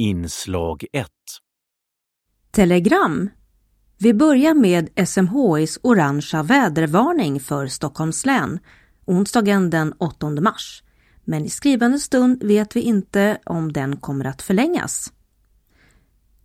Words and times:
Inslag 0.00 0.84
1 0.92 1.08
Telegram. 2.50 3.30
Vi 3.98 4.14
börjar 4.14 4.54
med 4.54 5.08
SMHIs 5.08 5.78
orangea 5.82 6.42
vädervarning 6.42 7.40
för 7.40 7.66
Stockholms 7.66 8.26
län 8.26 8.58
onsdagen 9.06 9.70
den 9.70 9.92
8 9.98 10.30
mars. 10.30 10.82
Men 11.24 11.44
i 11.44 11.50
skrivande 11.50 11.98
stund 11.98 12.42
vet 12.42 12.76
vi 12.76 12.80
inte 12.80 13.38
om 13.44 13.72
den 13.72 13.96
kommer 13.96 14.24
att 14.24 14.42
förlängas. 14.42 15.12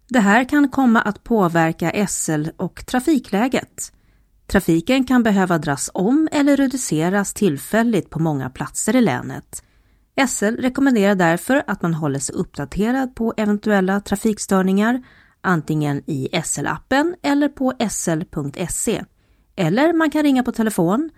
Det 0.09 0.19
här 0.19 0.49
kan 0.49 0.69
komma 0.69 1.01
att 1.01 1.23
påverka 1.23 2.07
SL 2.07 2.47
och 2.57 2.85
trafikläget. 2.85 3.93
Trafiken 4.47 5.05
kan 5.05 5.23
behöva 5.23 5.57
dras 5.57 5.89
om 5.93 6.29
eller 6.31 6.57
reduceras 6.57 7.33
tillfälligt 7.33 8.09
på 8.09 8.19
många 8.19 8.49
platser 8.49 8.95
i 8.95 9.01
länet. 9.01 9.63
SL 10.27 10.55
rekommenderar 10.55 11.15
därför 11.15 11.63
att 11.67 11.81
man 11.81 11.93
håller 11.93 12.19
sig 12.19 12.35
uppdaterad 12.35 13.15
på 13.15 13.33
eventuella 13.37 13.99
trafikstörningar 13.99 15.03
antingen 15.41 16.03
i 16.07 16.29
SL-appen 16.43 17.15
eller 17.21 17.49
på 17.49 17.73
sl.se. 17.89 19.03
Eller 19.55 19.93
man 19.93 20.09
kan 20.09 20.23
ringa 20.23 20.43
på 20.43 20.51
telefon 20.51 21.09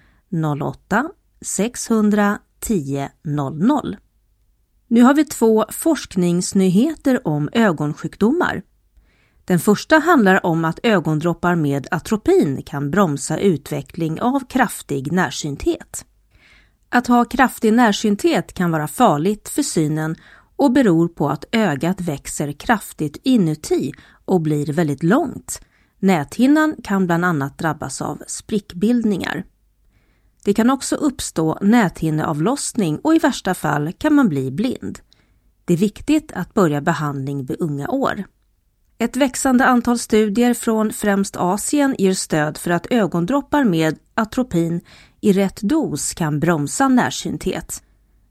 08 0.62 1.10
600 1.42 2.40
10 2.60 3.10
00. 3.24 3.98
Nu 4.88 5.02
har 5.02 5.14
vi 5.14 5.26
två 5.26 5.66
forskningsnyheter 5.70 7.28
om 7.28 7.50
ögonsjukdomar. 7.52 8.62
Den 9.46 9.60
första 9.60 10.00
handlar 10.00 10.46
om 10.46 10.66
att 10.66 10.80
ögondroppar 10.84 11.56
med 11.56 11.88
atropin 11.92 12.62
kan 12.66 12.92
bromsa 12.92 13.38
utveckling 13.38 14.22
av 14.22 14.48
kraftig 14.50 15.12
närsynthet. 15.12 16.06
Att 16.90 17.08
ha 17.08 17.26
kraftig 17.26 17.74
närsynthet 17.74 18.54
kan 18.54 18.72
vara 18.72 18.88
farligt 18.88 19.50
för 19.50 19.64
synen 19.64 20.16
och 20.56 20.72
beror 20.72 21.08
på 21.08 21.30
att 21.30 21.46
ögat 21.52 22.02
växer 22.02 22.52
kraftigt 22.52 23.18
inuti 23.24 23.92
och 24.26 24.42
blir 24.42 24.74
väldigt 24.74 25.04
långt. 25.04 25.62
Näthinnan 26.00 26.76
kan 26.84 27.06
bland 27.06 27.26
annat 27.26 27.58
drabbas 27.58 28.02
av 28.02 28.24
sprickbildningar. 28.28 29.44
Det 30.44 30.54
kan 30.54 30.70
också 30.70 30.96
uppstå 30.96 31.58
näthinneavlossning 31.62 33.00
och 33.00 33.16
i 33.16 33.20
värsta 33.20 33.54
fall 33.54 33.92
kan 33.98 34.14
man 34.14 34.30
bli 34.30 34.52
blind. 34.52 35.00
Det 35.66 35.74
är 35.74 35.78
viktigt 35.78 36.32
att 36.32 36.54
börja 36.54 36.82
behandling 36.82 37.46
vid 37.46 37.58
unga 37.62 37.90
år. 37.90 38.24
Ett 39.00 39.18
växande 39.18 39.66
antal 39.66 40.00
studier 40.00 40.54
från 40.54 40.94
främst 40.94 41.36
Asien 41.36 41.96
ger 41.98 42.14
stöd 42.14 42.58
för 42.58 42.72
att 42.72 42.92
ögondroppar 42.92 43.64
med 43.64 43.98
atropin 44.14 44.82
i 45.22 45.34
rätt 45.34 45.62
dos 45.62 46.14
kan 46.14 46.40
bromsa 46.40 46.88
närsynthet. 46.88 47.84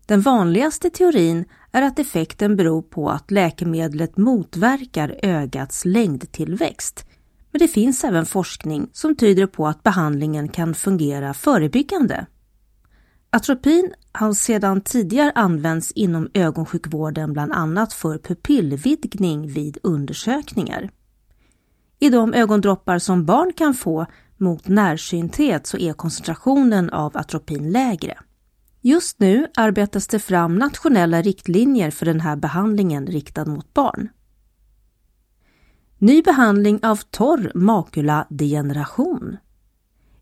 Den 0.06 0.20
vanligaste 0.20 0.90
teorin 0.90 1.44
är 1.72 1.82
att 1.82 1.98
effekten 1.98 2.56
beror 2.56 2.82
på 2.82 3.10
att 3.10 3.30
läkemedlet 3.30 4.16
motverkar 4.16 5.18
ögats 5.22 5.84
längdtillväxt. 5.84 7.06
Men 7.50 7.58
det 7.58 7.68
finns 7.68 8.04
även 8.04 8.26
forskning 8.26 8.90
som 8.92 9.16
tyder 9.16 9.46
på 9.46 9.66
att 9.66 9.82
behandlingen 9.82 10.48
kan 10.48 10.74
fungera 10.74 11.34
förebyggande. 11.34 12.26
Atropin 13.30 13.94
har 14.12 14.32
sedan 14.32 14.80
tidigare 14.80 15.32
använts 15.34 15.92
inom 15.92 16.30
ögonsjukvården 16.34 17.32
bland 17.32 17.52
annat 17.52 17.92
för 17.92 18.18
pupillvidgning 18.18 19.48
vid 19.48 19.78
undersökningar. 19.82 20.90
I 21.98 22.10
de 22.10 22.34
ögondroppar 22.34 22.98
som 22.98 23.24
barn 23.24 23.52
kan 23.52 23.74
få 23.74 24.06
mot 24.36 24.68
närsynthet 24.68 25.66
så 25.66 25.78
är 25.78 25.92
koncentrationen 25.92 26.90
av 26.90 27.16
atropin 27.16 27.72
lägre. 27.72 28.18
Just 28.80 29.20
nu 29.20 29.46
arbetas 29.56 30.06
det 30.06 30.18
fram 30.18 30.54
nationella 30.56 31.22
riktlinjer 31.22 31.90
för 31.90 32.06
den 32.06 32.20
här 32.20 32.36
behandlingen 32.36 33.06
riktad 33.06 33.44
mot 33.44 33.74
barn. 33.74 34.08
Ny 35.98 36.22
behandling 36.22 36.84
av 36.84 36.96
torr 37.10 37.52
makuladegeneration. 37.54 39.36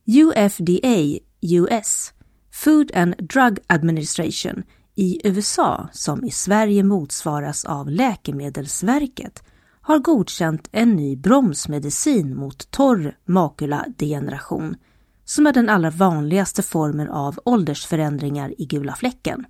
UFDA 0.06 1.18
US 1.40 2.12
Food 2.54 2.90
and 2.94 3.14
Drug 3.18 3.58
Administration 3.66 4.62
i 4.94 5.20
USA, 5.24 5.88
som 5.92 6.24
i 6.24 6.30
Sverige 6.30 6.82
motsvaras 6.82 7.64
av 7.64 7.90
Läkemedelsverket, 7.90 9.42
har 9.80 9.98
godkänt 9.98 10.68
en 10.72 10.96
ny 10.96 11.16
bromsmedicin 11.16 12.36
mot 12.36 12.70
torr 12.70 13.16
makuladegeneration 13.24 14.76
som 15.24 15.46
är 15.46 15.52
den 15.52 15.68
allra 15.68 15.90
vanligaste 15.90 16.62
formen 16.62 17.08
av 17.08 17.38
åldersförändringar 17.44 18.60
i 18.60 18.66
gula 18.66 18.94
fläcken. 18.94 19.44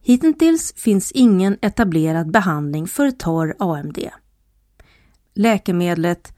Hittills 0.00 0.72
finns 0.76 1.12
ingen 1.12 1.58
etablerad 1.62 2.30
behandling 2.30 2.86
för 2.86 3.10
torr 3.10 3.56
AMD. 3.58 3.98
Läkemedlet 5.34 6.34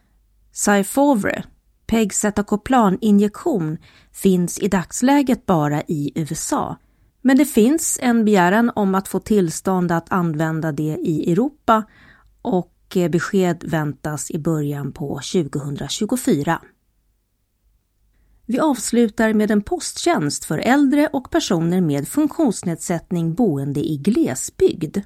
Cyfovre 0.53 1.45
pegcetacoplan-injektion, 1.87 3.78
finns 4.12 4.59
i 4.59 4.69
dagsläget 4.69 5.47
bara 5.47 5.83
i 5.83 6.12
USA, 6.15 6.77
men 7.22 7.37
det 7.37 7.45
finns 7.45 7.99
en 8.03 8.25
begäran 8.25 8.71
om 8.75 8.95
att 8.95 9.09
få 9.09 9.21
tillstånd 9.21 9.93
att 9.93 10.12
använda 10.12 10.73
det 10.73 10.99
i 11.03 11.33
Europa 11.33 11.84
och 12.43 12.97
eh, 12.97 13.11
besked 13.11 13.65
väntas 13.67 14.31
i 14.31 14.39
början 14.39 14.93
på 14.93 15.21
2024. 15.33 16.61
Vi 18.47 18.59
avslutar 18.59 19.33
med 19.33 19.50
en 19.50 19.62
posttjänst 19.62 20.44
för 20.44 20.59
äldre 20.59 21.09
och 21.12 21.31
personer 21.31 21.81
med 21.81 22.09
funktionsnedsättning 22.09 23.34
boende 23.34 23.81
i 23.81 23.97
glesbygd. 23.97 24.99